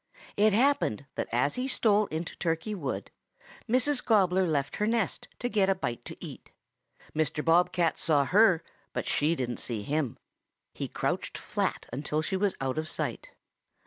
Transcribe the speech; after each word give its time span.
"It 0.35 0.51
happened 0.51 1.05
that 1.13 1.29
as 1.31 1.53
he 1.53 1.67
stole 1.67 2.07
into 2.07 2.35
Turkey 2.37 2.73
Wood, 2.73 3.11
Mrs. 3.69 4.03
Gobbler 4.03 4.47
left 4.47 4.77
her 4.77 4.87
nest 4.87 5.27
to 5.37 5.47
get 5.47 5.69
a 5.69 5.75
bite 5.75 6.03
to 6.05 6.17
eat. 6.25 6.49
Mr. 7.15 7.45
Bob 7.45 7.71
cat 7.71 7.99
saw 7.99 8.25
her, 8.25 8.63
but 8.93 9.05
she 9.05 9.35
didn't 9.35 9.57
see 9.57 9.83
him. 9.83 10.17
He 10.73 10.87
crouched 10.87 11.37
flat 11.37 11.85
until 11.93 12.23
she 12.23 12.35
was 12.35 12.55
out 12.59 12.79
of 12.79 12.87
sight. 12.87 13.29